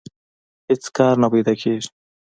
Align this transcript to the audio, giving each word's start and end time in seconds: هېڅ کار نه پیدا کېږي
هېڅ 0.69 0.83
کار 0.97 1.15
نه 1.21 1.27
پیدا 1.33 1.53
کېږي 1.61 1.89